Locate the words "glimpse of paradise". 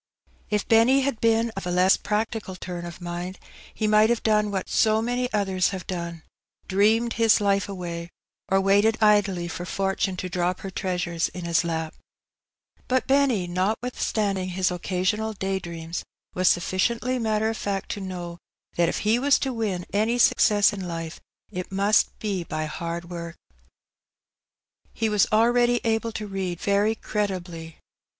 11.41-11.97